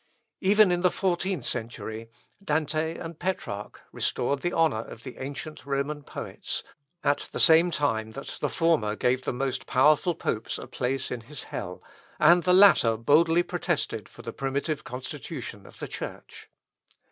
Even 0.39 0.71
in 0.71 0.81
the 0.81 0.89
fourteenth 0.89 1.45
century, 1.45 2.09
Dante 2.43 2.97
and 2.97 3.19
Petrarch 3.19 3.81
restored 3.91 4.41
the 4.41 4.51
honour 4.51 4.81
of 4.81 5.03
the 5.03 5.19
ancient 5.19 5.63
Roman 5.63 6.01
poets, 6.01 6.63
at 7.03 7.29
the 7.31 7.39
same 7.39 7.69
time 7.69 8.09
that 8.13 8.39
the 8.41 8.49
former 8.49 8.95
gave 8.95 9.25
the 9.25 9.31
most 9.31 9.67
powerful 9.67 10.15
popes 10.15 10.57
a 10.57 10.65
place 10.65 11.11
in 11.11 11.21
his 11.21 11.43
hell, 11.43 11.83
and 12.19 12.41
the 12.45 12.51
latter 12.53 12.97
boldly 12.97 13.43
protested 13.43 14.09
for 14.09 14.23
the 14.23 14.33
primitive 14.33 14.83
constitution 14.83 15.67
of 15.67 15.77
the 15.77 15.87
Church. 15.87 16.49